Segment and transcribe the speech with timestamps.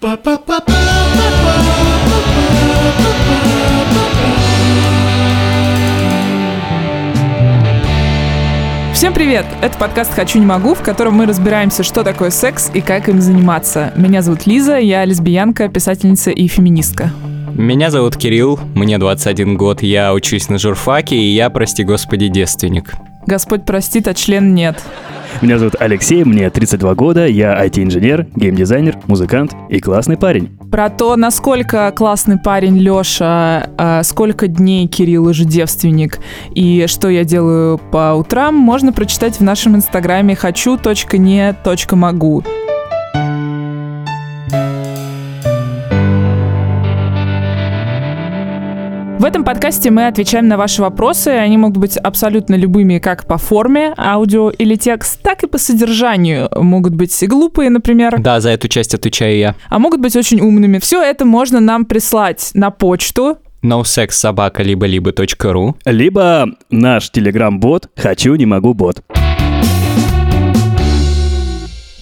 [0.00, 0.16] Всем
[9.12, 9.44] привет!
[9.60, 13.20] Это подкаст «Хочу, не могу», в котором мы разбираемся, что такое секс и как им
[13.20, 13.92] заниматься.
[13.94, 17.12] Меня зовут Лиза, я лесбиянка, писательница и феминистка.
[17.54, 22.94] Меня зовут Кирилл, мне 21 год, я учусь на журфаке, и я, прости господи, девственник.
[23.30, 24.82] Господь простит, а член нет.
[25.40, 30.48] Меня зовут Алексей, мне 32 года, я IT-инженер, геймдизайнер, музыкант и классный парень.
[30.68, 36.18] Про то, насколько классный парень Лёша, а, сколько дней Кирилл уже девственник
[36.56, 42.42] и что я делаю по утрам, можно прочитать в нашем инстаграме хочу.не.могу.
[49.20, 51.28] В этом подкасте мы отвечаем на ваши вопросы.
[51.28, 56.48] Они могут быть абсолютно любыми как по форме, аудио или текст, так и по содержанию.
[56.56, 58.18] Могут быть и глупые, например.
[58.18, 59.56] Да, за эту часть отвечаю я.
[59.68, 60.78] А могут быть очень умными.
[60.78, 65.12] Все это можно нам прислать на почту nosexsobaka либо либо
[65.52, 69.02] .ру Либо наш телеграм-бот «Хочу, не могу, бот».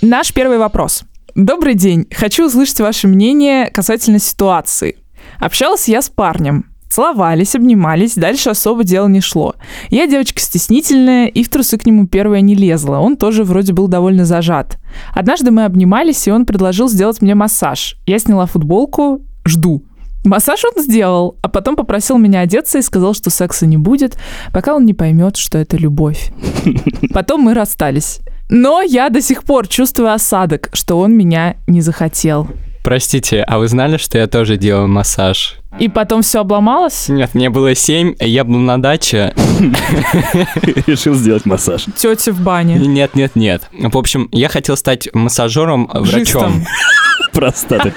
[0.03, 1.03] Наш первый вопрос.
[1.35, 2.07] Добрый день.
[2.15, 4.99] Хочу услышать ваше мнение касательно ситуации.
[5.41, 6.67] Общалась я с парнем.
[6.89, 9.55] Целовались, обнимались, дальше особо дело не шло.
[9.91, 12.99] Я девочка стеснительная и в трусы к нему первая не лезла.
[12.99, 14.79] Он тоже вроде был довольно зажат.
[15.15, 17.97] Однажды мы обнимались, и он предложил сделать мне массаж.
[18.07, 19.85] Я сняла футболку, жду.
[20.25, 24.19] Массаж он сделал, а потом попросил меня одеться и сказал, что секса не будет,
[24.53, 26.33] пока он не поймет, что это любовь.
[27.15, 28.21] Потом мы расстались.
[28.51, 32.49] Но я до сих пор чувствую осадок, что он меня не захотел.
[32.89, 35.57] Простите, а вы знали, что я тоже делаю массаж?
[35.79, 37.11] И потом все обломалось?
[37.11, 39.35] Нет, мне было семь, я был на даче.
[40.87, 41.85] Решил сделать массаж.
[41.99, 42.77] Тетя в бане.
[42.77, 43.69] Нет, нет, нет.
[43.79, 46.65] В общем, я хотел стать массажером, врачом.
[47.35, 47.93] Простаты.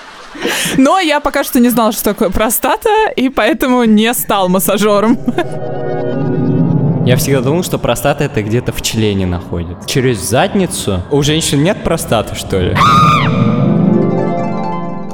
[0.76, 5.18] Но я пока что не знала, что такое простата, и поэтому не стал массажером.
[7.06, 9.88] Я всегда думал, что простата это где-то в члене находится.
[9.88, 11.02] Через задницу?
[11.10, 12.76] У женщин нет простаты, что ли?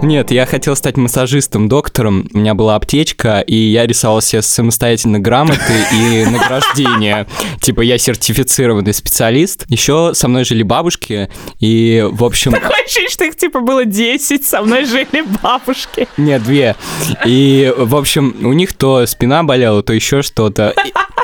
[0.06, 2.28] Нет, я хотел стать массажистом, доктором.
[2.32, 5.58] У меня была аптечка, и я рисовал себе самостоятельно грамоты
[5.92, 7.26] и награждение.
[7.60, 9.64] Типа я сертифицированный специалист.
[9.68, 11.28] Еще со мной жили бабушки,
[11.58, 12.52] и, в общем...
[12.52, 16.06] Такое ощущение, что их типа было 10, со мной жили бабушки.
[16.16, 16.76] Нет, две.
[17.24, 20.72] И, в общем, у них то спина болела, то еще что-то.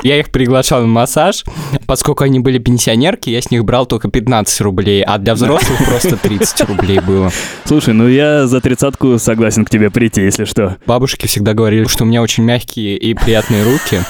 [0.03, 1.45] Я их приглашал на массаж.
[1.87, 6.17] Поскольку они были пенсионерки, я с них брал только 15 рублей, а для взрослых просто
[6.17, 7.31] 30 рублей было.
[7.63, 10.77] Слушай, ну я за тридцатку согласен к тебе прийти, если что.
[10.87, 14.01] Бабушки всегда говорили, что у меня очень мягкие и приятные руки.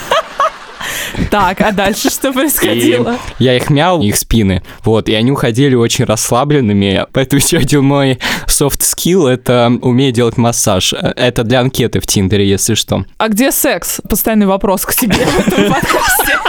[1.29, 3.17] Так, а дальше что И происходило?
[3.39, 8.19] я их мял, их спины, вот, и они уходили очень расслабленными, поэтому еще один мой
[8.47, 10.93] soft skill— это умею делать массаж.
[10.93, 13.05] Это для анкеты в Тиндере, если что.
[13.17, 14.01] А где секс?
[14.09, 16.39] Постоянный вопрос к тебе в этом подкасте.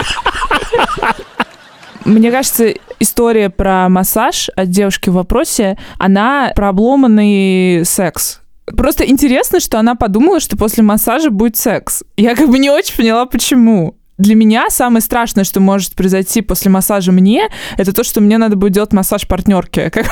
[2.05, 8.41] Мне кажется, история про массаж от девушки в вопросе, она про обломанный секс.
[8.65, 12.03] Просто интересно, что она подумала, что после массажа будет секс.
[12.17, 13.95] Я как бы не очень поняла, почему.
[14.17, 18.55] Для меня самое страшное, что может произойти после массажа мне, это то, что мне надо
[18.55, 19.89] будет делать массаж партнерке.
[19.91, 20.07] Как-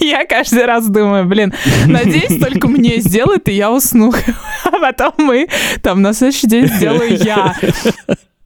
[0.00, 1.54] Я каждый раз думаю, блин,
[1.86, 4.12] надеюсь, только мне сделают, и я усну.
[4.64, 5.48] А потом мы
[5.82, 7.54] там на следующий день сделаю я.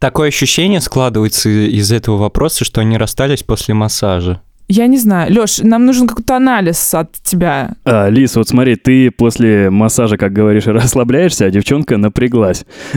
[0.00, 4.40] Такое ощущение складывается из этого вопроса, что они расстались после массажа.
[4.66, 5.30] Я не знаю.
[5.30, 7.72] Лёш, нам нужен какой-то анализ от тебя.
[7.84, 12.64] А, Лис, вот смотри, ты после массажа, как говоришь, расслабляешься, а девчонка напряглась.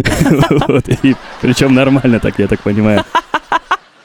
[1.42, 3.04] Причем нормально так, я так понимаю.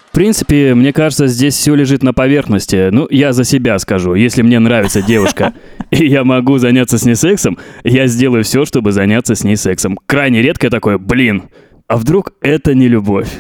[0.08, 2.88] В принципе, мне кажется, здесь все лежит на поверхности.
[2.90, 4.14] Ну, я за себя скажу.
[4.14, 5.52] Если мне нравится девушка,
[5.92, 10.00] и я могу заняться с ней сексом, я сделаю все, чтобы заняться с ней сексом.
[10.06, 11.44] Крайне редко такое, блин,
[11.88, 13.30] а вдруг это не любовь?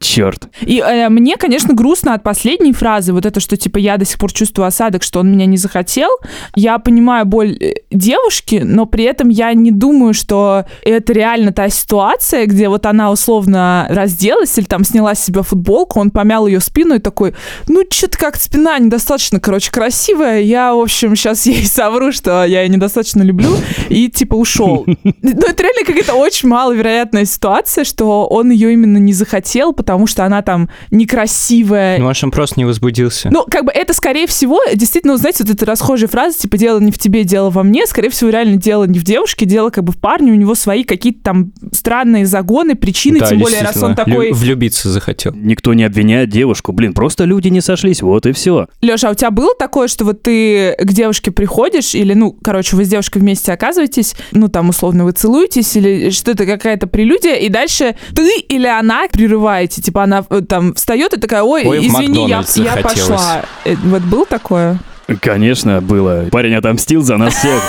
[0.00, 0.48] Черт.
[0.60, 4.18] И э, мне, конечно, грустно от последней фразы, вот это, что, типа, я до сих
[4.18, 6.10] пор чувствую осадок, что он меня не захотел.
[6.54, 11.68] Я понимаю боль э, девушки, но при этом я не думаю, что это реально та
[11.68, 16.60] ситуация, где вот она условно разделась или там сняла с себя футболку, он помял ее
[16.60, 17.34] спину и такой,
[17.68, 22.62] ну, что-то как спина недостаточно, короче, красивая, я, в общем, сейчас ей совру, что я
[22.62, 23.50] ее недостаточно люблю,
[23.88, 24.84] и, типа, ушел.
[25.22, 30.24] Ну, это реально какая-то очень маловероятная ситуация, что он ее именно не захотел, потому что
[30.24, 31.98] она там некрасивая.
[31.98, 33.28] Ну, может, он просто не возбудился.
[33.30, 36.92] Ну, как бы это, скорее всего, действительно, знаете, вот эта расхожая фраза, типа, дело не
[36.92, 39.92] в тебе, дело во мне, скорее всего, реально дело не в девушке, дело как бы
[39.92, 43.94] в парне, у него свои какие-то там странные загоны, причины, Да, тем более, раз он
[43.94, 44.28] такой...
[44.28, 45.32] Лю- влюбиться захотел.
[45.34, 46.72] Никто не обвиняет девушку.
[46.72, 48.68] Блин, просто люди не сошлись, вот и все.
[48.82, 52.76] Леша, а у тебя было такое, что вот ты к девушке приходишь, или, ну, короче,
[52.76, 57.48] вы с девушкой вместе оказываетесь, ну, там, условно, вы целуетесь, или что-то, какая-то прелюдия, и
[57.48, 62.28] дальше ты или она прерываете, типа, она э, там встает и такая, ой, Ой, извини,
[62.28, 63.00] я, я захотелось».
[63.00, 63.42] пошла.
[63.64, 64.78] Э, Вот было такое?
[65.20, 66.26] Конечно, было.
[66.32, 67.62] Парень отомстил за нас всех.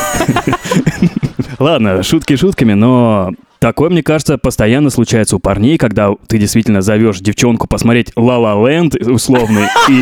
[1.59, 7.19] Ладно, шутки шутками, но такое, мне кажется, постоянно случается у парней, когда ты действительно зовешь
[7.19, 10.01] девчонку посмотреть «Ла Ла Ленд» условный, и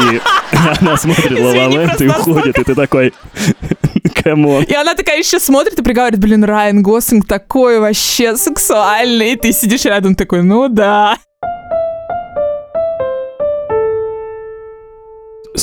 [0.81, 3.13] она смотрит «Ла Ла Извини, Ленд» и уходит, и ты такой
[4.23, 4.63] «Come on».
[4.63, 9.33] И она такая еще смотрит и приговаривает, блин, Райан Гослинг такой вообще сексуальный.
[9.33, 11.17] И ты сидишь рядом такой, ну да.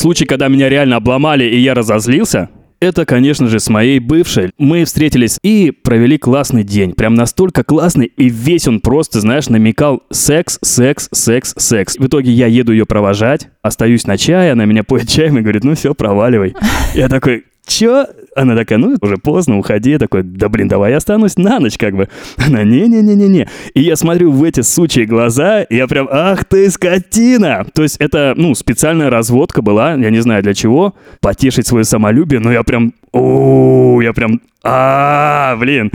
[0.03, 2.51] Случай, когда меня реально обломали, и я разозлился,
[2.81, 4.51] это, конечно же, с моей бывшей.
[4.59, 6.93] Мы встретились и провели классный день.
[6.93, 11.97] Прям настолько классный, и весь он просто, знаешь, намекал секс, секс, секс, секс.
[11.97, 15.63] В итоге я еду ее провожать, остаюсь на чай, она меня поет чаем и говорит,
[15.63, 16.57] ну все, проваливай.
[16.97, 18.07] Я такой, Чё?
[18.37, 19.93] Она такая, ну, уже поздно, уходи.
[19.93, 22.09] Я такой, да блин, давай я останусь на ночь, как бы.
[22.37, 23.49] Она, не-не-не-не-не.
[23.73, 27.65] И я смотрю в эти сучьи глаза, и я прям, ах ты скотина!
[27.73, 32.41] То есть это, ну, специальная разводка была, я не знаю для чего, потешить свое самолюбие,
[32.41, 35.91] но я прям, о, я прям, а, блин.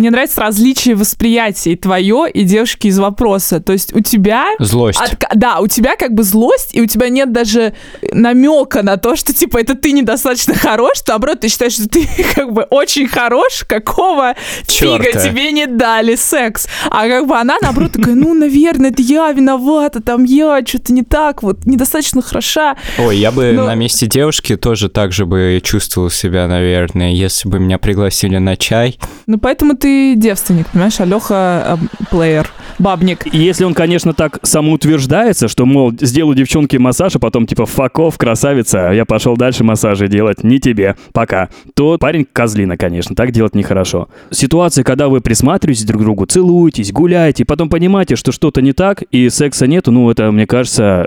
[0.00, 3.60] Мне нравится различие восприятия и твое, и девушки из вопроса.
[3.60, 4.46] То есть у тебя...
[4.58, 4.98] Злость.
[4.98, 7.74] отка- Да, у тебя как бы злость, и у тебя нет даже
[8.14, 12.52] намека на то, что, типа, это ты недостаточно хорош, наоборот, ты считаешь, что ты как
[12.52, 14.34] бы очень хорош, какого
[14.66, 15.28] фига Чёрта.
[15.28, 16.66] тебе не дали секс.
[16.90, 21.02] А как бы она, наоборот, такая, ну, наверное, это я виновата, там я что-то не
[21.02, 22.76] так, вот, недостаточно хороша.
[22.98, 27.50] Ой, я бы Ну- на месте девушки тоже так же бы чувствовал себя, наверное, если
[27.50, 28.98] бы меня пригласили на чай.
[29.26, 32.48] Ну, поэтому ты девственник, понимаешь, Алёха э, плеер,
[32.78, 33.26] бабник.
[33.32, 38.90] Если он, конечно, так самоутверждается, что, мол, сделаю девчонке массаж, а потом типа факов, красавица,
[38.90, 43.54] а я пошел дальше массажи делать, не тебе, пока, то парень козлина, конечно, так делать
[43.54, 44.08] нехорошо.
[44.30, 49.02] Ситуация, когда вы присматриваетесь друг к другу, целуетесь, гуляете, потом понимаете, что что-то не так,
[49.10, 51.06] и секса нету, ну, это, мне кажется,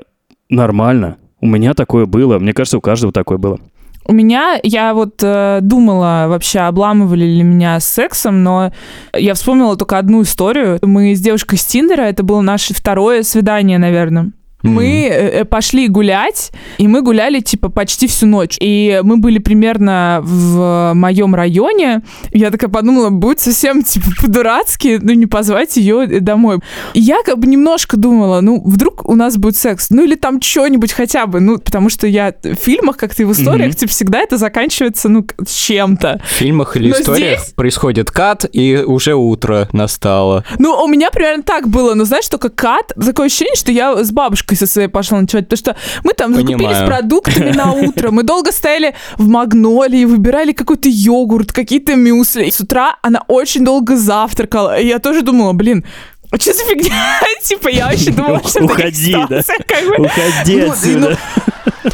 [0.50, 1.18] нормально.
[1.42, 3.60] У меня такое было, мне кажется, у каждого такое было.
[4.06, 8.72] У меня, я вот э, думала вообще, обламывали ли меня с сексом, но
[9.14, 10.80] я вспомнила только одну историю.
[10.82, 14.32] Мы с девушкой с Тиндера, это было наше второе свидание, наверное.
[14.64, 18.58] Мы э, э, пошли гулять, и мы гуляли, типа, почти всю ночь.
[18.60, 22.02] И мы были примерно в моем районе.
[22.32, 26.60] Я такая подумала, будет совсем, типа, по-дурацки, ну, не позвать ее домой.
[26.94, 30.42] И я как бы немножко думала, ну, вдруг у нас будет секс, ну, или там
[30.42, 33.76] что-нибудь хотя бы, ну, потому что я в фильмах, как-то и в историях, Мгм.
[33.78, 36.22] типа, всегда это заканчивается, ну, с чем-то.
[36.26, 40.46] В фильмах или Но историях здесь- происходит кат, и уже утро настало.
[40.60, 44.12] Ну, у меня примерно так было, но знаешь, только кат, такое ощущение, что я с
[44.12, 48.52] бабушкой со своей пошла ночевать, потому что мы там закупились продуктами на утро, мы долго
[48.52, 52.46] стояли в Магнолии, выбирали какой-то йогурт, какие-то мюсли.
[52.46, 55.84] И с утра она очень долго завтракала, и я тоже думала, блин,
[56.32, 57.20] а что за фигня?
[57.44, 59.44] Типа, я вообще думала, что Уходи, да?
[59.44, 60.06] ситуация, как бы.
[60.06, 61.18] Уходи Ну, отсюда.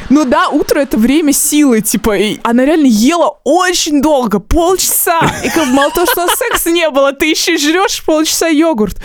[0.09, 5.19] Ну да, утро это время силы, типа, и она реально ела очень долго, полчаса.
[5.43, 8.97] И как мало того, что секса не было, ты еще жрешь полчаса йогурт.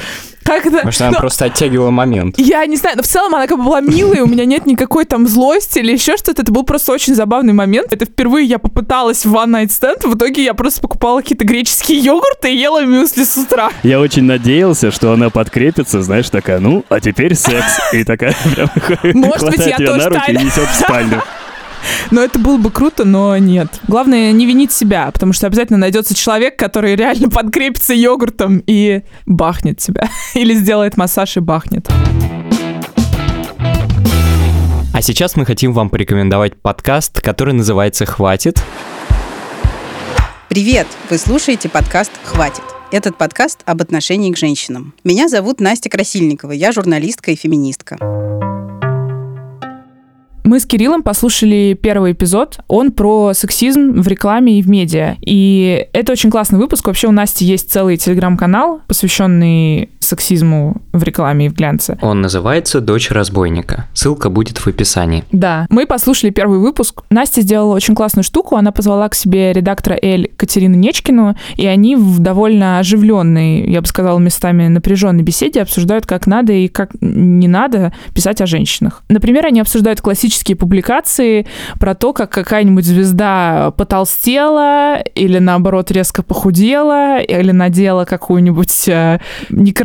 [0.45, 0.85] Как это?
[0.85, 2.35] Может, она Ну, просто оттягивала момент.
[2.39, 5.05] я не знаю, но в целом она как бы была милой, у меня нет никакой
[5.07, 6.43] там злости или еще что-то.
[6.43, 7.93] Это был просто очень забавный момент.
[7.93, 11.99] Это впервые я попыталась в One Night Stand, в итоге я просто покупала какие-то греческие
[11.99, 13.71] йогурты и ела мюсли с утра.
[13.83, 17.79] Я очень надеялся, что она подкрепится, знаешь, такая, ну, а теперь секс.
[17.93, 18.71] И такая прям
[19.15, 20.39] Может быть, я тоже на руки и тайно.
[20.47, 21.23] несет в спальню.
[22.11, 23.69] Но это было бы круто, но нет.
[23.89, 29.79] Главное не винить себя, потому что обязательно найдется человек, который реально подкрепится йогуртом и бахнет
[29.79, 30.09] тебя.
[30.35, 31.89] Или сделает массаж и бахнет.
[34.93, 38.63] А сейчас мы хотим вам порекомендовать подкаст, который называется «Хватит».
[40.49, 40.87] Привет!
[41.11, 42.63] Вы слушаете подкаст «Хватит».
[42.93, 44.95] Этот подкаст об отношении к женщинам.
[45.03, 47.99] Меня зовут Настя Красильникова, я журналистка и феминистка.
[50.45, 52.59] Мы с Кириллом послушали первый эпизод.
[52.69, 55.17] Он про сексизм в рекламе и в медиа.
[55.23, 56.87] И это очень классный выпуск.
[56.87, 61.99] Вообще у Насти есть целый телеграм-канал, посвященный сексизму в рекламе и в глянце.
[62.01, 63.87] Он называется «Дочь разбойника».
[63.95, 65.25] Ссылка будет в описании.
[65.33, 67.03] Да, мы послушали первый выпуск.
[67.11, 68.57] Настя сделала очень классную штуку.
[68.57, 73.87] Она позвала к себе редактора Эль Катерину Нечкину, и они в довольно оживленной, я бы
[73.87, 79.03] сказала, местами напряженной беседе обсуждают, как надо и как не надо писать о женщинах.
[79.09, 81.47] Например, они обсуждают классические публикации
[81.79, 89.21] про то, как какая-нибудь звезда потолстела или, наоборот, резко похудела, или надела какую-нибудь э,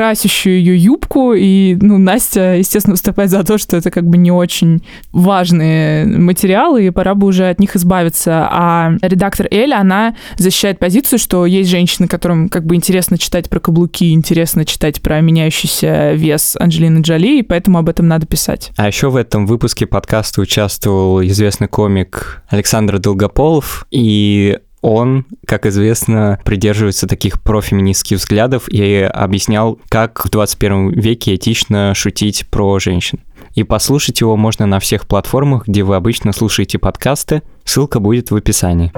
[0.10, 4.32] некрасящую ее юбку, и, ну, Настя, естественно, выступает за то, что это как бы не
[4.32, 8.48] очень важные материалы, и пора бы уже от них избавиться.
[8.50, 13.60] А редактор Эля, она защищает позицию, что есть женщины, которым как бы интересно читать про
[13.60, 18.72] каблуки, интересно читать про меняющийся вес Анджелины Джоли, и поэтому об этом надо писать.
[18.78, 26.40] А еще в этом выпуске подкаста участвовал известный комик Александр Долгополов, и он, как известно,
[26.46, 33.20] придерживается таких профеминистских взглядов и объяснял, как в 21 веке этично шутить про женщин.
[33.56, 37.42] И послушать его можно на всех платформах, где вы обычно слушаете подкасты.
[37.64, 38.92] Ссылка будет в описании.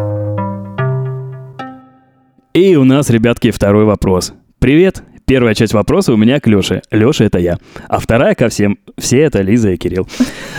[2.54, 4.34] И у нас, ребятки, второй вопрос.
[4.60, 6.82] Привет, Первая часть вопроса у меня к Лёше.
[6.92, 7.58] Лёша— это я.
[7.88, 8.78] А вторая ко всем.
[8.98, 10.08] Все это Лиза и Кирилл.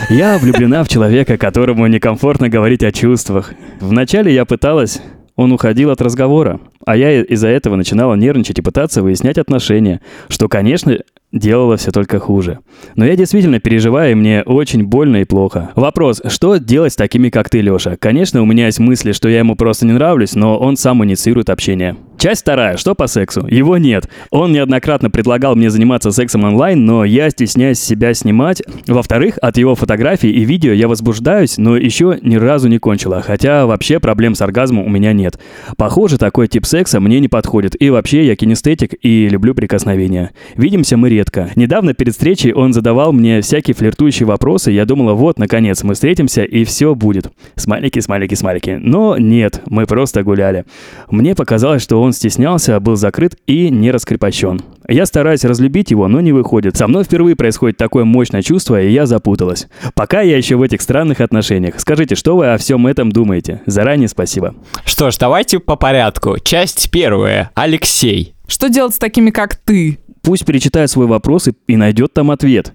[0.09, 3.53] Я влюблена в человека, которому некомфортно говорить о чувствах.
[3.79, 5.01] Вначале я пыталась...
[5.35, 10.47] Он уходил от разговора, а я из-за этого начинала нервничать и пытаться выяснять отношения, что,
[10.47, 10.99] конечно,
[11.31, 12.59] делало все только хуже.
[12.95, 15.71] Но я действительно переживаю, и мне очень больно и плохо.
[15.75, 17.97] Вопрос, что делать с такими, как ты, Леша?
[17.97, 21.49] Конечно, у меня есть мысли, что я ему просто не нравлюсь, но он сам инициирует
[21.49, 21.95] общение.
[22.23, 22.77] Часть вторая.
[22.77, 23.45] Что по сексу?
[23.49, 24.09] Его нет.
[24.29, 28.63] Он неоднократно предлагал мне заниматься сексом онлайн, но я стесняюсь себя снимать.
[28.87, 33.21] Во-вторых, от его фотографий и видео я возбуждаюсь, но еще ни разу не кончила.
[33.21, 35.37] Хотя вообще проблем с оргазмом у меня нет.
[35.75, 37.75] Похоже, такой тип секса мне не подходит.
[37.81, 40.31] И вообще я кинестетик и люблю прикосновения.
[40.55, 41.49] Видимся мы редко.
[41.57, 44.71] Недавно перед встречей он задавал мне всякие флиртующие вопросы.
[44.71, 47.29] Я думала, вот, наконец, мы встретимся и все будет.
[47.57, 48.79] Смайлики, смайлики, смайлики.
[48.81, 50.63] Но нет, мы просто гуляли.
[51.09, 54.61] Мне показалось, что он стеснялся, был закрыт и не раскрепощен.
[54.87, 56.75] Я стараюсь разлюбить его, но не выходит.
[56.77, 59.67] Со мной впервые происходит такое мощное чувство, и я запуталась.
[59.95, 61.75] Пока я еще в этих странных отношениях.
[61.79, 63.61] Скажите, что вы о всем этом думаете?
[63.65, 64.55] Заранее спасибо.
[64.85, 66.37] Что ж, давайте по порядку.
[66.39, 67.51] Часть первая.
[67.55, 68.35] Алексей.
[68.47, 69.99] Что делать с такими, как ты?
[70.21, 72.73] Пусть перечитает свой вопрос и, и найдет там ответ.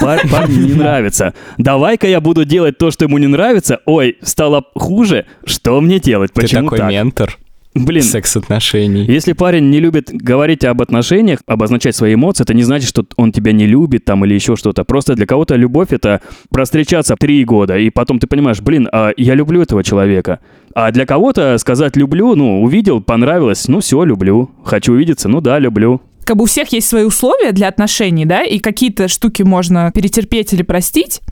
[0.00, 1.34] Пар парню не нравится.
[1.56, 3.80] Давай-ка я буду делать то, что ему не нравится.
[3.86, 5.26] Ой, стало хуже.
[5.44, 6.32] Что мне делать?
[6.32, 6.90] Почему Ты такой так?
[6.90, 7.38] ментор.
[7.84, 9.04] Блин, секс-отношений.
[9.04, 13.32] Если парень не любит говорить об отношениях, обозначать свои эмоции, это не значит, что он
[13.32, 14.84] тебя не любит там или еще что-то.
[14.84, 16.20] Просто для кого-то любовь это
[16.50, 20.40] простречаться три года, и потом ты понимаешь, блин, а я люблю этого человека.
[20.74, 24.50] А для кого-то сказать люблю, ну, увидел, понравилось, ну все, люблю.
[24.64, 28.42] Хочу увидеться, ну да, люблю как бы у всех есть свои условия для отношений, да,
[28.42, 31.22] и какие-то штуки можно перетерпеть или простить,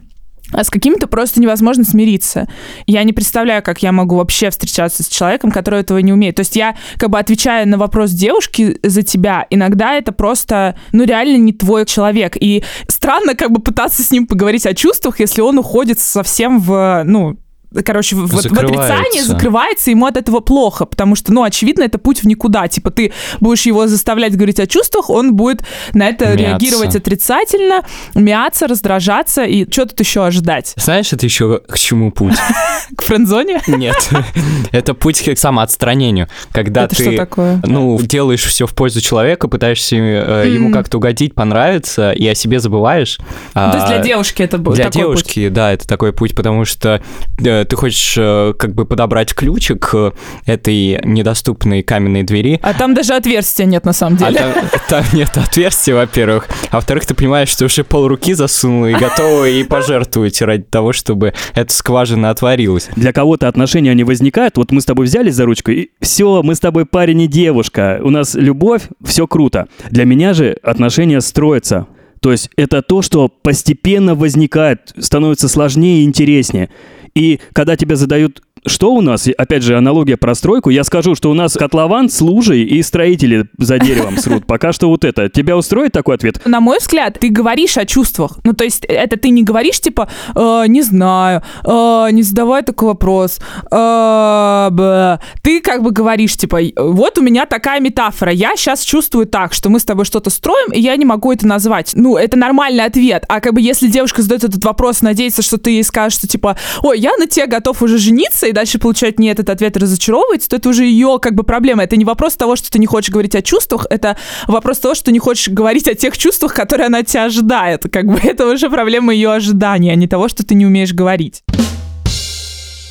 [0.53, 2.49] а с какими-то просто невозможно смириться.
[2.87, 6.37] Я не представляю, как я могу вообще встречаться с человеком, который этого не умеет.
[6.37, 11.05] То есть я, как бы отвечая на вопрос девушки за тебя, иногда это просто, ну,
[11.05, 12.37] реально не твой человек.
[12.41, 17.03] И странно как бы пытаться с ним поговорить о чувствах, если он уходит совсем в,
[17.05, 17.37] ну,
[17.85, 22.23] короче, в, в отрицании закрывается, ему от этого плохо, потому что, ну, очевидно, это путь
[22.23, 22.69] в никуда.
[22.69, 26.39] Типа, ты будешь его заставлять говорить о чувствах, он будет на это мяться.
[26.39, 30.75] реагировать отрицательно, мяться, раздражаться, и что тут еще ожидать?
[30.77, 32.37] Знаешь, это еще к чему путь?
[32.97, 33.61] К френдзоне?
[33.67, 34.11] Нет,
[34.73, 37.27] это путь к самоотстранению, когда ты,
[37.65, 42.61] ну, делаешь все в пользу человека, пытаешься э, ему как-то угодить, понравиться, и о себе
[42.61, 43.19] забываешь.
[43.55, 47.03] То есть для девушки это будет Для девушки, да, это такой путь, потому что
[47.39, 50.13] э, ты хочешь э, как бы подобрать ключик к
[50.45, 52.61] этой недоступной каменной двери.
[52.63, 54.39] А там даже отверстия нет на самом деле.
[54.39, 56.49] А там, там нет отверстия, во-первых.
[56.71, 60.93] А во-вторых, ты понимаешь, что уже пол руки засунула и готова и пожертвовать ради того,
[60.93, 62.89] чтобы эта скважина отворилась.
[62.97, 64.57] Для кого-то отношения не возникают.
[64.57, 68.01] Вот мы с тобой взялись за ручку, и все, мы с тобой парень и девушка.
[68.03, 69.69] У нас любовь, все круто.
[69.91, 71.87] Для меня же отношения строятся.
[72.21, 76.71] То есть это то, что постепенно возникает, становится сложнее и интереснее.
[77.17, 79.29] И когда тебе задают что у нас?
[79.37, 80.71] Опять же, аналогия про стройку.
[80.71, 84.47] Я скажу, что у нас котлован с лужей и строители за деревом срут.
[84.47, 85.29] Пока что вот это.
[85.29, 86.41] Тебя устроит такой ответ?
[86.45, 88.39] На мой взгляд, ты говоришь о чувствах.
[88.45, 92.89] Ну, то есть это ты не говоришь, типа, э, не знаю, э, не задавай такой
[92.89, 93.39] вопрос.
[93.71, 98.33] Э, ты как бы говоришь, типа, вот у меня такая метафора.
[98.33, 101.47] Я сейчас чувствую так, что мы с тобой что-то строим, и я не могу это
[101.47, 101.93] назвать.
[101.95, 103.25] Ну, это нормальный ответ.
[103.29, 106.57] А как бы если девушка задает этот вопрос, надеется, что ты ей скажешь, что типа,
[106.83, 110.49] ой, я на тебе готов уже жениться, и дальше получает не этот ответ и разочаровывается,
[110.49, 111.85] то это уже ее как бы проблема.
[111.85, 115.05] Это не вопрос того, что ты не хочешь говорить о чувствах, это вопрос того, что
[115.05, 117.83] ты не хочешь говорить о тех чувствах, которые она тебя ожидает.
[117.93, 121.43] Как бы это уже проблема ее ожидания, а не того, что ты не умеешь говорить.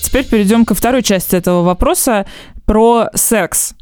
[0.04, 2.28] Теперь перейдем ко второй части этого вопроса
[2.66, 3.74] про секс.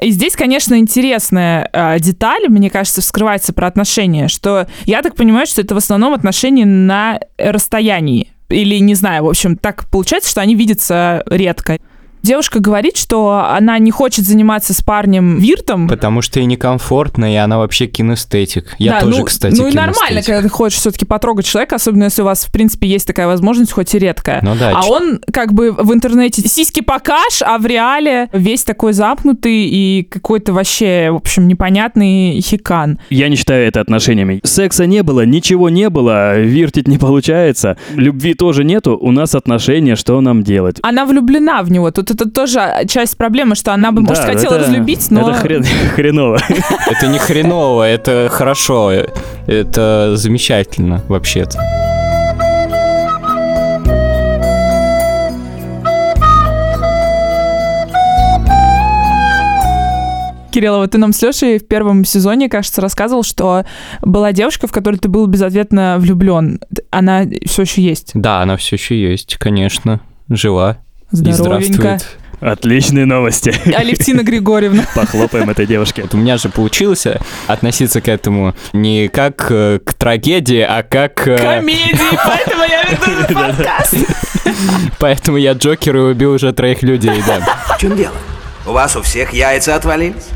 [0.00, 5.46] И здесь, конечно, интересная э, деталь, мне кажется, вскрывается про отношения, что я так понимаю,
[5.46, 8.32] что это в основном отношения на расстоянии.
[8.50, 11.78] Или, не знаю, в общем, так получается, что они видятся редко.
[12.22, 15.88] Девушка говорит, что она не хочет заниматься с парнем виртом.
[15.88, 18.74] Потому что ей некомфортно, и она вообще кинестетик.
[18.78, 22.04] Я Да, тоже, ну, кстати, Ну и нормально, когда ты хочешь все-таки потрогать человека, особенно
[22.04, 24.40] если у вас, в принципе, есть такая возможность, хоть и редкая.
[24.42, 28.64] Ну да, А ч- он как бы в интернете сиськи покаж, а в реале весь
[28.64, 32.98] такой замкнутый и какой-то вообще, в общем, непонятный хикан.
[33.10, 34.40] Я не считаю это отношениями.
[34.44, 39.96] Секса не было, ничего не было, вертить не получается, любви тоже нету, у нас отношения,
[39.96, 40.78] что нам делать?
[40.82, 41.90] Она влюблена в него.
[41.90, 45.30] Тут это тоже часть проблемы, что она бы, может, Да, хотела это- разлюбить, но...
[45.30, 46.38] Это хрен- хреново.
[46.90, 48.92] Это не хреново, это хорошо,
[49.46, 51.58] это замечательно вообще-то.
[60.50, 63.64] Кириллова, ты нам с Лешей в первом сезоне, кажется, рассказывал, что
[64.00, 66.58] была девушка, в которой ты был безответно влюблен.
[66.90, 68.12] Она все еще есть.
[68.14, 70.00] Да, она все еще есть, конечно,
[70.30, 70.78] жива
[71.10, 71.98] Здоровенько.
[72.40, 73.52] Отличные новости.
[73.74, 74.84] Алевтина Григорьевна.
[74.94, 76.02] Похлопаем этой девушке.
[76.02, 80.84] Вот у меня же получилось э, относиться к этому не как э, к трагедии, а
[80.84, 81.26] как...
[81.26, 83.94] э, Комедии, поэтому я веду этот подкаст.
[84.98, 87.40] Поэтому я Джокер и убил уже троих людей, да.
[87.76, 88.14] В чем дело?
[88.66, 90.28] У вас у всех яйца отвалились?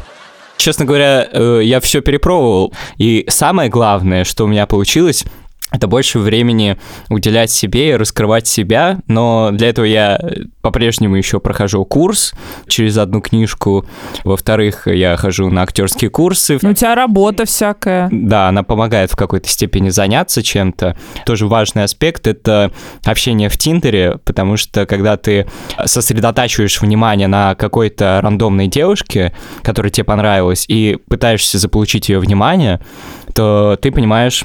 [0.57, 2.73] Честно говоря, э, я все перепробовал.
[2.97, 5.25] И самое главное, что у меня получилось,
[5.73, 6.77] это больше времени
[7.09, 10.21] уделять себе и раскрывать себя, но для этого я
[10.61, 12.35] по-прежнему еще прохожу курс
[12.69, 13.87] через одну книжку.
[14.25, 16.59] Во-вторых, я хожу на актерские курсы.
[16.63, 18.09] Ну, У тебя работа всякая.
[18.13, 20.97] Да, она помогает в какой-то степени заняться чем-то.
[21.27, 22.71] Тоже важный аспект— это
[23.05, 25.47] общение в Тиндере, потому что когда ты
[25.85, 32.81] сосредотачиваешь внимание на какой-то рандомной девушке, которая тебе понравилась, и пытаешься заполучить ее внимание,
[33.35, 34.45] то ты понимаешь,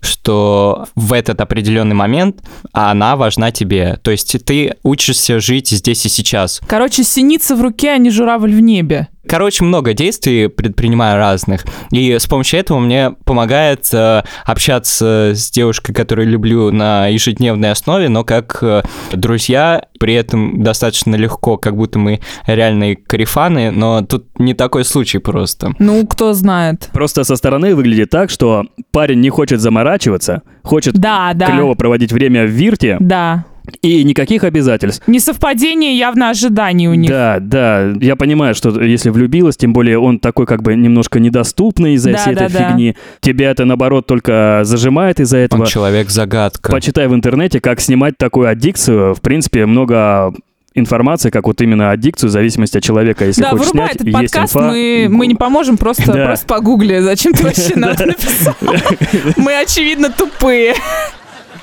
[0.00, 3.98] что в этот определенный момент она важна тебе.
[4.02, 6.60] То есть ты учишься жить здесь и сейчас.
[6.66, 9.08] Короче, синица в руке, а не журавль в небе.
[9.28, 11.64] Короче, много действий предпринимаю разных.
[11.90, 18.08] И с помощью этого мне помогает э, общаться с девушкой, которую люблю на ежедневной основе,
[18.08, 18.82] но как э,
[19.12, 25.18] друзья, при этом достаточно легко, как будто мы реальные карифаны, но тут не такой случай
[25.18, 25.72] просто.
[25.78, 26.88] Ну, кто знает.
[26.92, 31.46] Просто со стороны выглядит так, что парень не хочет заморачиваться, хочет Да, да.
[31.46, 33.44] клево проводить время в вирте Да.
[33.82, 35.02] И никаких обязательств.
[35.06, 37.10] Несовпадение явно ожиданий у них.
[37.10, 41.94] Да, да, я понимаю, что если влюбилась, тем более он такой как бы немножко недоступный
[41.94, 42.68] из-за Да, всей да, этой да.
[42.70, 42.96] фигни.
[43.20, 45.66] Тебя это, наоборот, только зажимает из-за Он этого.
[45.66, 46.72] человек-загадка.
[46.72, 49.14] Почитай в интернете, как снимать такую аддикцию.
[49.14, 50.32] В принципе, много
[50.74, 53.24] информации, как вот именно аддикцию, в зависимости от человека.
[53.24, 54.68] Если да, хочешь вырубай снять, этот есть подкаст, инфа.
[54.68, 56.26] мы, мы не поможем, просто, Да.
[56.26, 57.00] просто погугли.
[57.00, 58.54] Зачем ты вообще нам написал?
[59.36, 60.74] Мы, очевидно, тупые.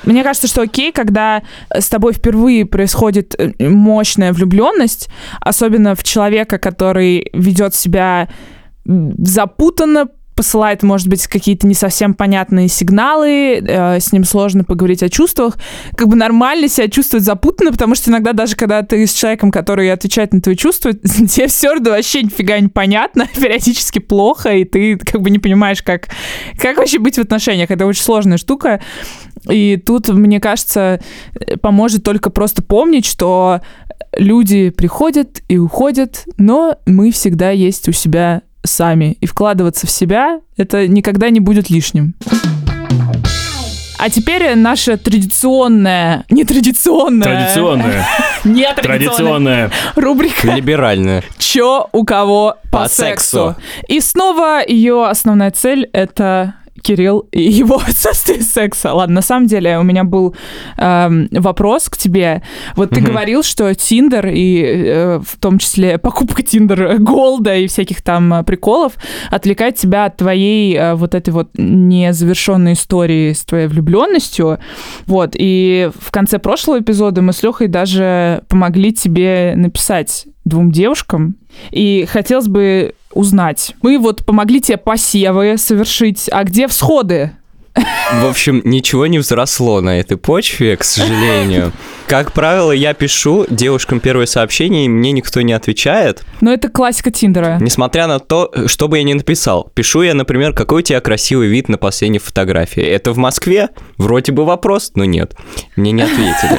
[0.06, 5.08] Мне кажется, что окей, когда с тобой впервые происходит э, мощная влюбленность,
[5.40, 8.28] особенно в человека, который ведет себя
[8.84, 15.08] запутанно, посылает, может быть, какие-то не совсем понятные сигналы, э, с ним сложно поговорить о
[15.08, 15.56] чувствах,
[15.96, 19.90] как бы нормально себя чувствовать запутанно, потому что иногда даже когда ты с человеком, который
[19.90, 24.98] отвечает на твои чувства, тебе все равно вообще нифига не понятно, периодически плохо, и ты
[24.98, 26.08] как бы не понимаешь, как,
[26.58, 27.70] как вообще быть в отношениях.
[27.70, 28.80] Это очень сложная штука.
[29.48, 31.00] И тут, мне кажется,
[31.62, 33.60] поможет только просто помнить, что
[34.16, 39.16] люди приходят и уходят, но мы всегда есть у себя сами.
[39.20, 42.14] И вкладываться в себя это никогда не будет лишним.
[43.98, 48.06] А теперь наша традиционная, нетрадиционная, Традиционная.
[48.44, 49.70] нетрадиционная Традиционная.
[49.96, 51.24] рубрика Либеральная.
[51.38, 53.56] «Чё у кого по, По сексу?».
[53.56, 53.56] сексу.
[53.88, 58.92] И снова ее основная цель— это Кирилл и его отсутствие секса.
[58.92, 60.34] Ладно, на самом деле у меня был
[60.76, 62.42] эм, вопрос к тебе.
[62.74, 63.10] Вот ты Мгм.
[63.10, 68.44] говорил, что Тиндер и э, в том числе покупка Тиндер Голда и всяких там э,
[68.44, 68.94] приколов
[69.30, 74.58] отвлекает тебя от твоей э, вот этой вот незавершенной истории с твоей влюбленностью.
[75.06, 81.36] Вот, и в конце прошлого эпизода мы с Лехой даже помогли тебе написать двум девушкам.
[81.70, 83.74] И хотелось бы узнать.
[83.82, 87.32] Мы вот помогли тебе посевы совершить, а где всходы?
[88.12, 91.72] В общем, ничего не взросло на этой почве, к сожалению.
[92.06, 96.24] Как правило, я пишу девушкам первое сообщение, и мне никто не отвечает.
[96.40, 97.58] Но это классика Тиндера.
[97.60, 99.70] Несмотря на то, что бы я ни написал.
[99.74, 102.82] Пишу я, например, какой у тебя красивый вид на последней фотографии.
[102.82, 103.70] Это в Москве?
[103.98, 105.36] Вроде бы вопрос, но нет.
[105.74, 106.58] Мне не ответили.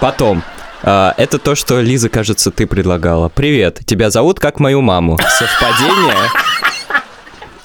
[0.00, 0.42] Потом,
[0.82, 3.28] а, это то, что Лиза, кажется, ты предлагала.
[3.28, 5.18] Привет, тебя зовут как мою маму.
[5.38, 6.30] Совпадение?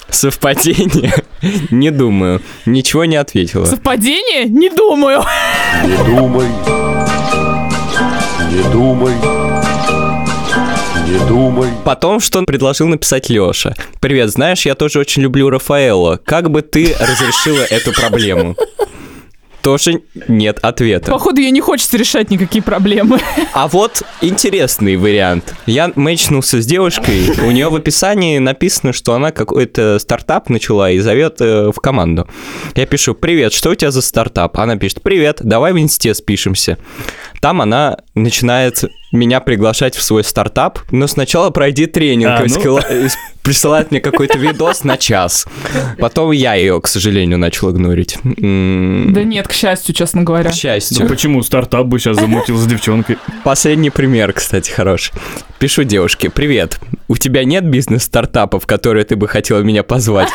[0.08, 1.14] Совпадение?
[1.70, 2.40] Не думаю.
[2.66, 3.64] Ничего не ответила.
[3.64, 4.44] Совпадение?
[4.44, 5.22] Не думаю.
[5.84, 6.48] Не думай,
[8.50, 9.14] не думай,
[11.06, 11.68] не думай.
[11.84, 13.74] Потом, что он предложил написать Лёша.
[14.00, 16.20] Привет, знаешь, я тоже очень люблю Рафаэлло.
[16.24, 18.56] Как бы ты разрешила эту проблему?
[19.62, 21.10] Тоже нет ответа.
[21.10, 23.20] Походу, ей не хочется решать никакие проблемы.
[23.54, 25.54] А вот интересный вариант.
[25.66, 30.98] Я мэчнулся с девушкой, у нее в описании написано, что она какой-то стартап начала и
[30.98, 32.28] зовет э, в команду.
[32.74, 34.58] Я пишу, привет, что у тебя за стартап?
[34.58, 36.78] Она пишет, привет, давай в инсте спишемся.
[37.42, 43.08] Там она начинает меня приглашать в свой стартап, но сначала пройди тренинг, А, ну.
[43.42, 45.46] присылает мне какой-то видос на час.
[45.98, 48.16] Потом я ее, к сожалению, начал игнорить.
[48.22, 50.50] Да нет, к счастью, честно говоря.
[50.50, 51.08] К счастью.
[51.08, 53.18] почему стартап бы сейчас замутил с девчонкой?
[53.42, 55.12] Последний пример, кстати, хороший.
[55.58, 56.78] Пишу девушке, привет,
[57.08, 60.28] у тебя нет бизнес-стартапа, в который ты бы хотела меня позвать?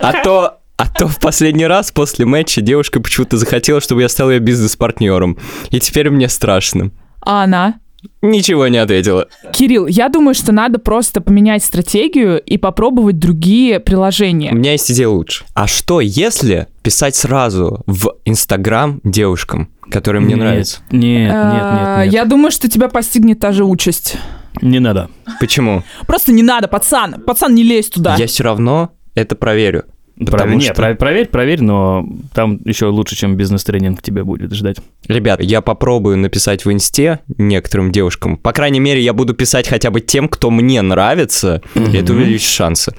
[0.00, 4.30] А то а то в последний раз после матча девушка почему-то захотела, чтобы я стал
[4.30, 5.36] ее бизнес-партнером.
[5.70, 6.92] И теперь мне страшно.
[7.20, 7.80] А она?
[8.22, 9.26] Ничего не ответила.
[9.52, 14.52] Кирилл, я думаю, что надо просто поменять стратегию и попробовать другие У приложения.
[14.52, 15.44] меня есть идея лучше.
[15.54, 20.78] А что, если писать сразу в Инстаграм девушкам, которые мне Нет, нравятся?
[20.92, 22.14] Нет, нет, А, нет, нет.
[22.14, 24.16] Я думаю, что тебя постигнет та же участь.
[24.62, 25.10] Не надо.
[25.40, 25.82] Почему?
[26.06, 27.20] Просто не надо, пацан.
[27.26, 28.14] Пацан, не лезь туда.
[28.16, 29.84] Я все равно это проверю.
[30.20, 32.04] Да Потому пров- не, что- пров- проверь, проверь, но
[32.34, 34.78] там еще лучше, чем бизнес-тренинг тебя будет ждать.
[35.06, 38.36] Ребят, я попробую написать в инсте некоторым девушкам.
[38.36, 41.62] По крайней мере, я буду писать хотя бы тем, кто мне нравится.
[41.74, 42.94] И это увеличит шансы.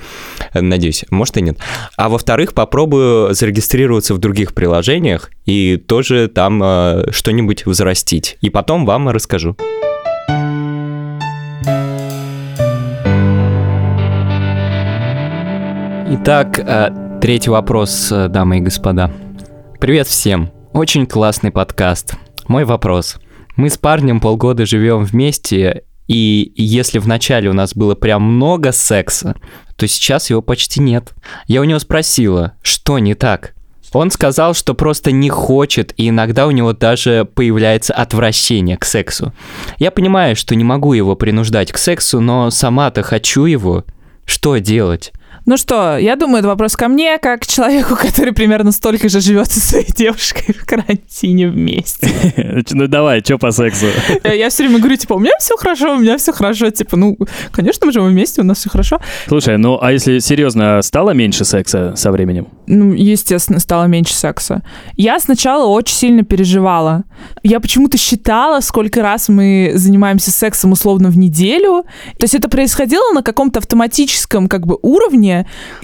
[0.53, 1.03] Э, Надеюсь.
[1.09, 1.57] Может и нет.
[1.97, 8.37] А во-вторых, попробую зарегистрироваться в других приложениях и тоже там э, что-нибудь взрастить.
[8.39, 9.57] И потом вам расскажу.
[16.11, 16.89] Итак, э,
[17.21, 19.11] третий вопрос, э, дамы и господа.
[19.79, 20.51] Привет всем.
[20.71, 22.15] Очень классный подкаст.
[22.47, 23.17] Мой вопрос.
[23.57, 29.35] Мы с парнем полгода живем вместе, и если вначале у нас было прям много секса,
[29.75, 31.13] то сейчас его почти нет.
[31.45, 33.53] Я у него спросила, что не так?
[33.91, 39.33] Он сказал, что просто не хочет, и иногда у него даже появляется отвращение к сексу.
[39.77, 43.83] Я понимаю, что не могу его принуждать к сексу, но сама-то хочу его.
[44.25, 45.11] Что делать?
[45.49, 49.19] Ну что, я думаю, это вопрос ко мне, как к человеку, который примерно столько же
[49.19, 52.07] живет со своей девушкой в карантине вместе.
[52.71, 53.87] Ну давай, что по сексу?
[54.23, 56.69] Э, Я все время говорю, типа, у меня все хорошо, у меня все хорошо.
[56.69, 57.17] Типа, ну,
[57.51, 58.99] конечно, мы живем вместе, у нас все хорошо.
[59.27, 62.47] Слушай, ну а если серьезно, стало меньше секса со временем?
[62.67, 64.61] Ну, естественно, стало меньше секса.
[64.95, 67.05] Я сначала очень сильно переживала.
[67.41, 71.85] Я почему-то считала, сколько раз мы занимаемся сексом условно в неделю.
[72.19, 75.38] То есть это происходило на каком-то автоматическом как бы уровне.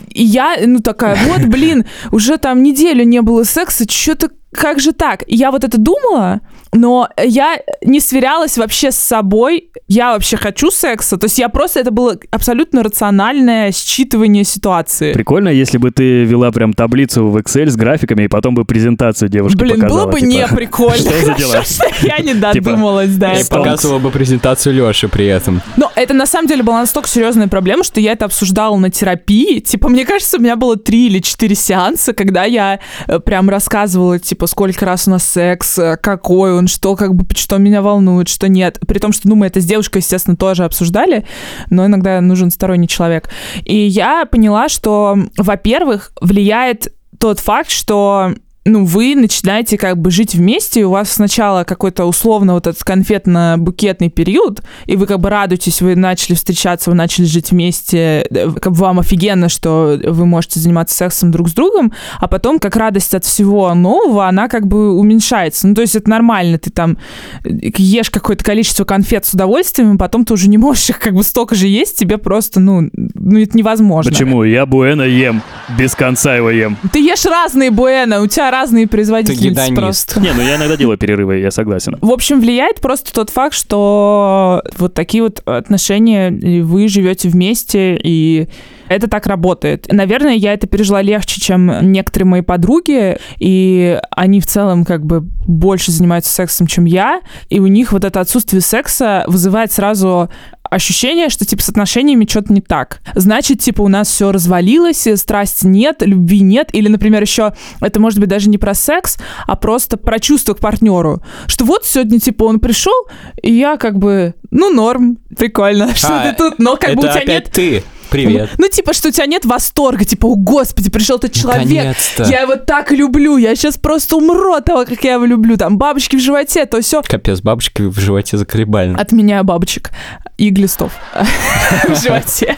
[0.10, 4.94] И я, ну, такая, вот, блин, уже там неделю не было секса, что-то как же
[4.94, 5.24] так?
[5.28, 6.41] И Я вот это думала,
[6.75, 9.69] но я не сверялась вообще с собой.
[9.88, 11.17] Я вообще хочу секса.
[11.17, 15.13] То есть я просто, это было абсолютно рациональное считывание ситуации.
[15.13, 19.29] Прикольно, если бы ты вела прям таблицу в Excel с графиками и потом бы презентацию
[19.29, 20.03] девушке Блин, показала.
[20.03, 20.95] было бы типа, не прикольно.
[20.97, 21.63] что за дела?
[22.01, 23.33] Я не додумалась, да.
[23.33, 25.61] И показывала бы презентацию Лёши при этом.
[25.77, 29.59] Но это на самом деле была настолько серьезная проблема, что я это обсуждала на терапии.
[29.59, 34.19] Типа, мне кажется, у меня было три или четыре сеанса, когда я э, прям рассказывала,
[34.19, 38.28] типа, сколько раз у нас секс, э, какой он, что как бы, что меня волнует,
[38.28, 38.80] что нет.
[38.88, 41.25] При том, что, ну, мы это с девушкой, естественно, тоже обсуждали,
[41.69, 43.30] но иногда нужен сторонний человек.
[43.63, 48.34] И я поняла, что, во-первых, влияет тот факт, что
[48.67, 52.82] ну, вы начинаете как бы жить вместе, и у вас сначала какой-то условно вот этот
[52.82, 58.51] конфетно-букетный период, и вы как бы радуетесь, вы начали встречаться, вы начали жить вместе, э,
[58.60, 62.75] как бы вам офигенно, что вы можете заниматься сексом друг с другом, а потом как
[62.75, 65.67] радость от всего нового, она как бы уменьшается.
[65.67, 66.97] Ну, то есть это нормально, ты там
[67.43, 71.13] э, ешь какое-то количество конфет с удовольствием, и потом ты уже не можешь их как
[71.13, 74.12] бы столько же есть, тебе просто, ну, ну это невозможно.
[74.12, 74.43] Почему?
[74.43, 75.43] Я буэна ем,
[75.78, 76.78] без конца его ем.
[76.91, 79.76] Ты ешь разные буэна, у тебя разные производительницы гедонист.
[79.76, 80.20] просто.
[80.22, 81.98] Не, ну я иногда делаю перерывы, я согласен.
[82.02, 88.00] В общем, влияет просто тот факт, что вот такие вот отношения, и вы живете вместе,
[88.02, 88.48] и
[88.88, 89.88] это так работает.
[89.91, 95.22] Наверное, я это пережила легче, чем некоторые мои подруги, и они в целом как бы
[95.22, 100.30] больше занимаются сексом, чем я, и у них вот это отсутствие секса вызывает сразу
[100.75, 103.01] ощущение, что типа с отношениями что-то не так.
[103.15, 107.99] Значит, типа у нас все развалилось, и страсти нет, любви нет, или, например, еще это
[107.99, 111.21] может быть даже не про секс, а просто про чувство к партнеру.
[111.47, 113.07] Что вот сегодня типа он пришел,
[113.41, 117.07] и я как бы, ну норм, прикольно, что А, ты тут, но как это бы
[117.07, 117.83] у тебя опять нет ты.
[118.23, 118.49] Привет.
[118.58, 122.23] ну, типа, что у тебя нет восторга, типа, о, господи, пришел этот человек, Наконец-то.
[122.23, 125.78] я его так люблю, я сейчас просто умру от того, как я его люблю, там,
[125.78, 127.01] бабочки в животе, то все.
[127.01, 128.95] Капец, бабушки в животе заколебали.
[128.97, 129.91] Отменяю бабочек
[130.38, 130.91] и глистов
[131.88, 132.58] в животе.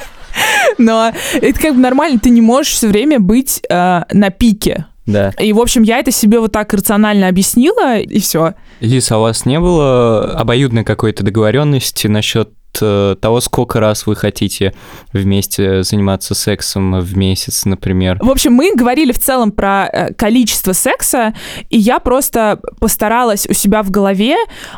[0.78, 4.86] Но это как бы нормально, ты не можешь все время быть э, на пике.
[5.08, 5.30] Да.
[5.40, 8.54] И, в общем, я это себе вот так рационально объяснила, и все.
[8.82, 14.74] Лиса, а у вас не было обоюдной какой-то договоренности насчет того, сколько раз вы хотите
[15.14, 18.20] вместе заниматься сексом в месяц, например?
[18.22, 21.34] В общем, мы говорили в целом про э, количество секса,
[21.70, 24.36] и я просто постаралась у себя в голове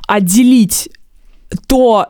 [0.07, 0.89] отделить
[1.67, 2.07] то,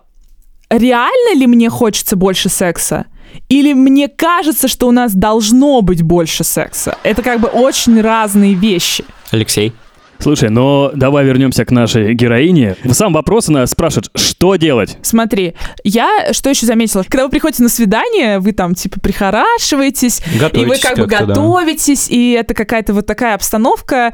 [0.70, 3.06] реально ли мне хочется больше секса,
[3.48, 6.98] или мне кажется, что у нас должно быть больше секса.
[7.04, 9.06] Это как бы очень разные вещи.
[9.32, 9.74] Алексей?
[10.20, 12.76] Слушай, но давай вернемся к нашей героине.
[12.92, 14.98] Сам вопрос она спрашивает, что делать?
[15.02, 15.54] Смотри,
[15.84, 17.04] я что еще заметила?
[17.04, 21.26] Когда вы приходите на свидание, вы там типа прихорашиваетесь, и вы Готовитесь как бы как-то,
[21.26, 21.34] да.
[21.34, 24.14] готовитесь, и это какая-то вот такая обстановка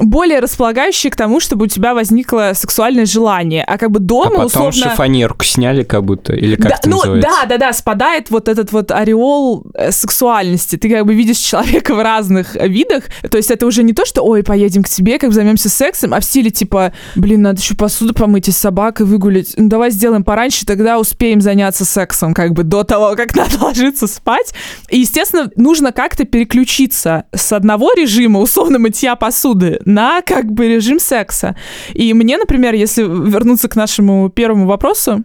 [0.00, 3.64] более располагающая к тому, чтобы у тебя возникло сексуальное желание.
[3.64, 4.72] А как бы А дома потом условно...
[4.72, 7.30] шифонерку сняли как будто, или как да, это ну называется?
[7.30, 10.76] да, да, да, спадает вот этот вот ореол э, сексуальности.
[10.76, 13.04] Ты как бы видишь человека в разных видах.
[13.30, 16.14] То есть это уже не то, что ой, поедем к тебе, как бы займемся сексом,
[16.14, 19.54] а в стиле типа, блин, надо еще посуду помыть и с собакой выгулять.
[19.56, 24.06] Ну давай сделаем пораньше, тогда успеем заняться сексом, как бы до того, как надо ложиться
[24.06, 24.54] спать.
[24.88, 30.98] И, естественно, нужно как-то переключиться с одного режима, условно, мытья посуды, на как бы режим
[30.98, 31.56] секса.
[31.92, 35.24] И мне, например, если вернуться к нашему первому вопросу,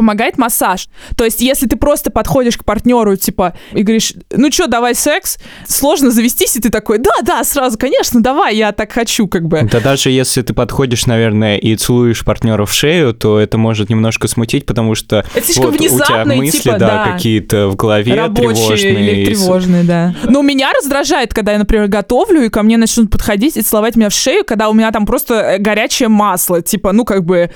[0.00, 0.88] помогает массаж.
[1.14, 5.36] То есть, если ты просто подходишь к партнеру, типа, и говоришь, ну что, давай секс,
[5.68, 9.68] сложно завестись, и ты такой, да, да, сразу, конечно, давай, я так хочу, как бы.
[9.70, 14.26] Да даже если ты подходишь, наверное, и целуешь партнера в шею, то это может немножко
[14.26, 17.12] смутить, потому что Это слишком вот у тебя мысли, типа, да, да.
[17.12, 19.12] какие-то в голове Рабочие тревожные.
[19.12, 20.14] или тревожные, да.
[20.24, 24.08] Но меня раздражает, когда я, например, готовлю, и ко мне начнут подходить и целовать меня
[24.08, 26.62] в шею, когда у меня там просто э, горячее масло.
[26.62, 27.50] Типа, ну, как бы,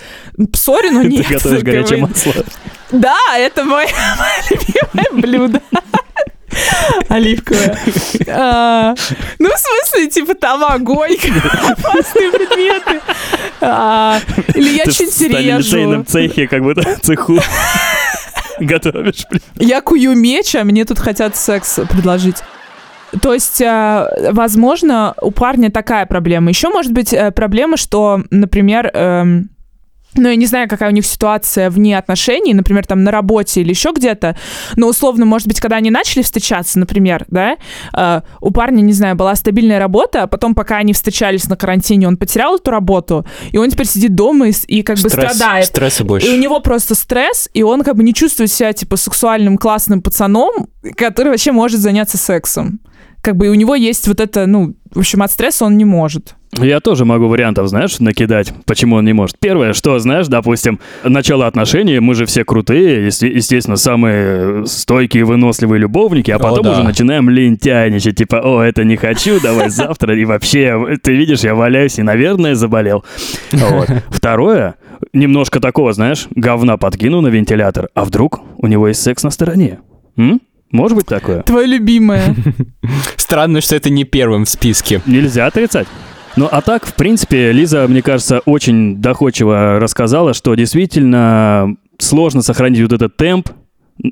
[0.54, 1.26] сори, но нет.
[1.26, 2.33] Ты готовишь горячее масло.
[2.90, 3.86] Да, это мое,
[4.18, 5.60] мое любимое блюдо.
[7.08, 7.76] Оливковое.
[8.28, 8.94] А,
[9.38, 11.16] ну, в смысле, типа там огонь,
[11.68, 13.00] опасные предметы.
[13.60, 14.20] А,
[14.54, 16.04] или я в чуть режу.
[16.04, 17.40] цехе, как будто цеху
[18.60, 19.26] готовишь.
[19.30, 19.42] блин.
[19.58, 22.36] Я кую меч, а мне тут хотят секс предложить.
[23.22, 26.48] То есть, э, возможно, у парня такая проблема.
[26.50, 29.50] Еще может быть э, проблема, что, например, эм,
[30.16, 33.70] ну, я не знаю, какая у них ситуация вне отношений, например, там на работе или
[33.70, 34.36] еще где-то,
[34.76, 37.56] но условно, может быть, когда они начали встречаться, например, да,
[37.96, 42.08] э, у парня, не знаю, была стабильная работа, а потом, пока они встречались на карантине,
[42.08, 45.66] он потерял эту работу, и он теперь сидит дома и, и как бы Стресс- страдает.
[45.66, 46.36] Стресса И у больше.
[46.36, 51.28] него просто стресс, и он как бы не чувствует себя, типа, сексуальным классным пацаном, который
[51.30, 52.80] вообще может заняться сексом.
[53.24, 55.86] Как бы и у него есть вот это, ну, в общем, от стресса он не
[55.86, 56.34] может.
[56.60, 59.38] Я тоже могу вариантов, знаешь, накидать, почему он не может.
[59.38, 65.80] Первое, что, знаешь, допустим, начало отношений, мы же все крутые, есте- естественно, самые стойкие, выносливые
[65.80, 66.72] любовники, а О, потом да.
[66.72, 71.54] уже начинаем лентяйничать, типа, о, это не хочу, давай завтра, и вообще, ты видишь, я
[71.54, 73.06] валяюсь и, наверное, заболел.
[73.52, 73.88] Вот.
[74.10, 74.74] Второе,
[75.14, 79.78] немножко такого, знаешь, говна подкину на вентилятор, а вдруг у него есть секс на стороне?
[80.18, 80.42] М?
[80.74, 81.42] Может быть такое?
[81.44, 82.34] Твое любимое.
[83.16, 85.00] Странно, что это не первым в списке.
[85.06, 85.86] Нельзя отрицать.
[86.34, 92.80] Ну, а так, в принципе, Лиза, мне кажется, очень доходчиво рассказала, что действительно сложно сохранить
[92.80, 93.50] вот этот темп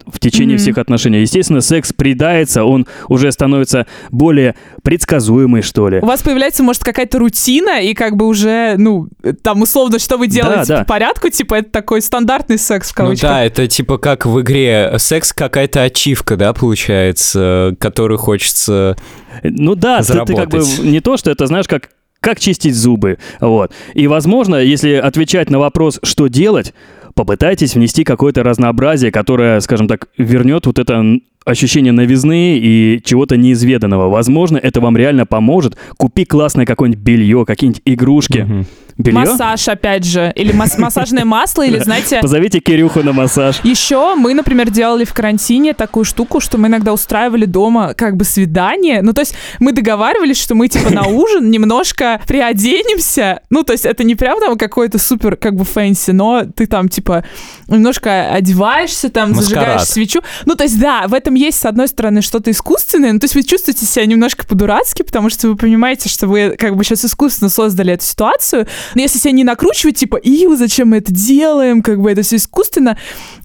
[0.07, 0.63] в течение Мгм.
[0.63, 1.21] всех отношений.
[1.21, 5.99] Естественно, секс придается, он уже становится более предсказуемый, что ли.
[6.01, 9.09] У вас появляется, может, какая-то рутина, и как бы уже, ну,
[9.43, 10.79] там, условно, что вы делаете да.
[10.79, 13.31] по порядку, типа, это такой стандартный секс, в Ну кавычках.
[13.31, 18.97] да, это типа как в игре секс какая-то ачивка, да, получается, которую хочется...
[19.43, 20.85] Ну да, ты, ты как бы Заработать.
[20.85, 21.91] не то, что это, знаешь, как
[22.21, 23.73] как чистить зубы, вот.
[23.95, 26.73] И, возможно, если отвечать на вопрос, что делать,
[27.15, 31.03] попытайтесь внести какое-то разнообразие, которое, скажем так, вернет вот это
[31.45, 34.09] ощущение новизны и чего-то неизведанного.
[34.09, 35.77] Возможно, это вам реально поможет.
[35.97, 38.67] Купи классное какое-нибудь белье, какие-нибудь игрушки.
[38.99, 39.21] Белье?
[39.21, 40.33] Массаж, опять же.
[40.37, 42.21] Или мас- массажное масло, или, знаете...
[42.21, 43.59] Позовите Кирюху на массаж.
[43.65, 48.25] Еще мы, например, делали в карантине такую штуку, что мы иногда устраивали дома как бы
[48.25, 49.01] свидание.
[49.01, 53.41] Ну, то есть мы договаривались, что мы типа на ужин немножко приоденемся.
[53.49, 56.91] Ну, то есть это не прям там какой-то супер как бы fancy, но ты там
[56.91, 57.25] типа
[57.69, 59.49] немножко одеваешься, там Маскарад.
[59.49, 60.21] зажигаешь свечу.
[60.45, 63.35] Ну, то есть да, в этом есть, с одной стороны, что-то искусственное, ну, то есть
[63.35, 67.49] вы чувствуете себя немножко по-дурацки, потому что вы понимаете, что вы как бы сейчас искусственно
[67.49, 68.67] создали эту ситуацию.
[68.95, 72.37] Но если себя не накручивать, типа, ew, зачем мы это делаем, как бы это все
[72.37, 72.97] искусственно,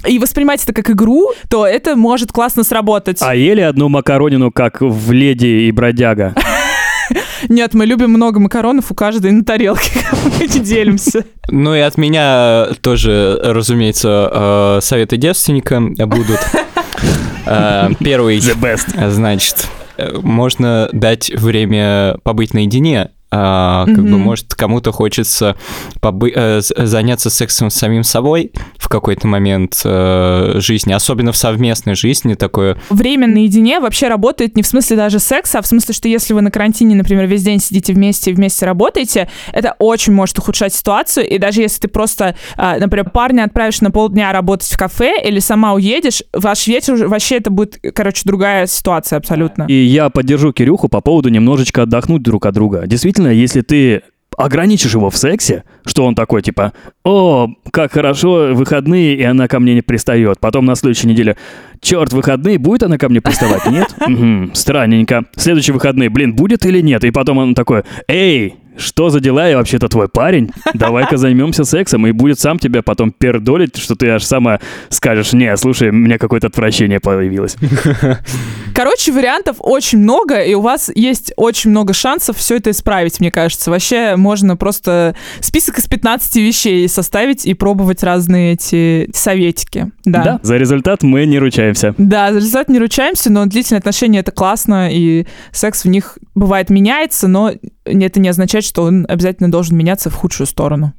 [0.06, 3.17] и воспринимать это как игру, то это может классно сработать.
[3.21, 6.36] А ели одну макаронину, как в «Леди и бродяга»?
[7.50, 9.91] Нет, мы любим много макаронов у каждой на тарелке,
[10.39, 11.26] мы не делимся.
[11.50, 16.39] Ну и от меня тоже, разумеется, э, советы девственника будут.
[17.47, 19.10] Э, Первый, The best.
[19.10, 23.12] значит, э, можно дать время побыть наедине.
[23.29, 24.19] А, как бы, Мгм.
[24.21, 25.57] может, кому-то хочется
[26.01, 31.95] побы- э, заняться сексом с самим собой в какой-то момент э, жизни, особенно в совместной
[31.95, 32.77] жизни такое.
[32.89, 36.41] Время наедине вообще работает не в смысле даже секса, а в смысле, что если вы
[36.41, 41.27] на карантине, например, весь день сидите вместе и вместе работаете, это очень может ухудшать ситуацию.
[41.27, 45.39] И даже если ты просто, а, например, парня отправишь на полдня работать в кафе или
[45.39, 49.63] сама уедешь, ваш вечер уже- вообще это будет, короче, другая ситуация абсолютно.
[49.67, 52.83] И я поддержу Кирюху по поводу немножечко отдохнуть друг от друга.
[52.87, 54.03] Действительно, если ты
[54.38, 56.71] ограничишь его в сексе, что он такой, типа,
[57.03, 60.39] о, как хорошо, выходные, и она ко мне не пристает.
[60.39, 61.36] Потом на следующей неделе,
[61.82, 63.65] черт, выходные, будет она ко мне приставать?
[63.65, 63.95] Нет?
[64.08, 65.25] Мгм, странненько.
[65.36, 67.03] Следующие выходные, блин, будет или нет?
[67.03, 72.07] И потом он такой, эй, что за дела, я вообще-то твой парень, давай-ка займемся сексом,
[72.07, 74.59] и будет сам тебя потом пердолить, что ты аж сама
[74.89, 77.55] скажешь, не, слушай, у меня какое-то отвращение появилось.
[78.75, 83.31] Короче, вариантов очень много, и у вас есть очень много шансов все это исправить, мне
[83.31, 83.71] кажется.
[83.71, 89.91] Вообще можно просто список из 15 вещей составить и пробовать разные эти советики.
[90.05, 90.23] Да.
[90.23, 91.95] Да, за результат мы не ручаемся.
[91.97, 96.69] Да, за результат не ручаемся, но длительные отношения это классно, и секс в них бывает
[96.69, 97.53] меняется, но
[97.88, 100.93] это не означает, что он обязательно должен меняться в худшую сторону.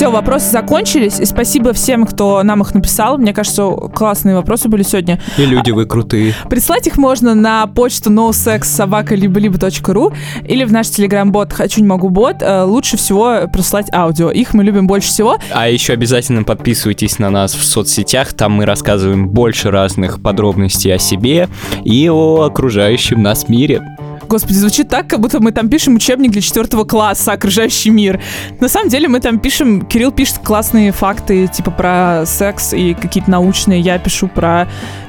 [0.00, 1.20] Все, вопросы закончились.
[1.20, 3.18] И спасибо всем, кто нам их написал.
[3.18, 5.20] Мне кажется, классные вопросы были сегодня.
[5.36, 6.34] И люди вы крутые.
[6.48, 10.14] Прислать их можно на почту nosexsobaka-либо-либо.ру
[10.48, 12.36] или в наш телеграм-бот «Хочу, не могу бот».
[12.40, 14.30] Э, Лучше всего прислать аудио.
[14.30, 15.36] Их мы любим больше всего.
[15.52, 20.98] А еще обязательно подписывайтесь на нас в соцсетях, там мы рассказываем больше разных подробностей о
[20.98, 21.50] себе
[21.84, 23.82] и о окружающем нас мире.
[24.30, 28.20] Господи, звучит так, как будто мы там пишем учебник для четвертого класса «Окружающий мир».
[28.60, 33.28] На самом деле мы там пишем, Кирилл пишет классные факты, типа про секс и какие-то
[33.28, 33.80] научные.
[33.80, 34.68] Я пишу про,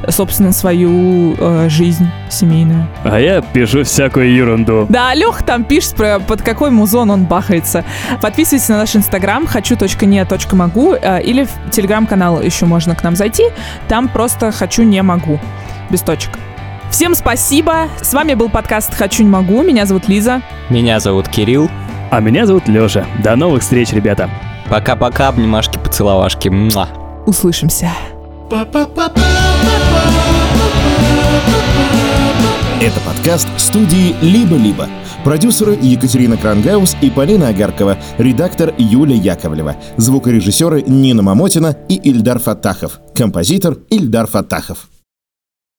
[0.10, 2.88] собственно, свою э, жизнь семейную.
[3.04, 4.88] А я пишу всякую ерунду.
[4.90, 7.86] Да, Лех там пишет, про, под какой музон он бахается.
[8.24, 13.44] Подписывайтесь на наш инстаграм хочу.не.могу э, или в телеграм-канал еще можно к нам зайти.
[13.88, 15.40] Там просто хочу не могу.
[15.92, 16.32] Без точек.
[16.92, 17.88] Всем спасибо.
[18.02, 19.64] С вами был подкаст «Хочу, не могу».
[19.64, 20.42] Меня зовут Лиза.
[20.70, 21.70] Меня зовут Кирилл.
[22.12, 23.06] А меня зовут Лёша.
[23.24, 24.30] До новых встреч, ребята.
[24.70, 26.50] Пока-пока, обнимашки, поцеловашки.
[26.50, 26.90] Муа.
[27.26, 27.90] Услышимся.
[32.82, 34.90] Это подкаст студии «Либо-либо».
[35.24, 37.98] Продюсеры Екатерина Крангаус и Полина Агаркова.
[38.18, 39.78] Редактор Юлия Яковлева.
[39.96, 43.00] Звукорежиссеры Нина Мамотина и Ильдар Фатахов.
[43.16, 44.90] Композитор Ильдар Фатахов.